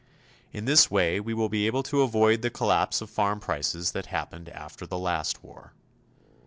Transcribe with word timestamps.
In 0.51 0.65
this 0.65 0.89
way 0.89 1.19
we 1.19 1.35
will 1.35 1.47
be 1.47 1.67
able 1.67 1.83
to 1.83 2.01
avoid 2.01 2.41
the 2.41 2.49
collapse 2.49 3.01
of 3.01 3.09
farm 3.11 3.39
prices 3.39 3.91
that 3.91 4.07
happened 4.07 4.49
after 4.49 4.87
the 4.87 4.97
last 4.97 5.43
war. 5.43 5.73